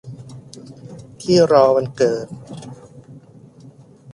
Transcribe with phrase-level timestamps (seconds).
[1.21, 2.27] ที่รอวันเกิด